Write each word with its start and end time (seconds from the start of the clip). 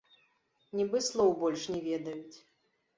Нібы 0.79 1.03
слоў 1.09 1.29
больш 1.45 1.61
не 1.77 1.85
ведаюць. 1.89 2.37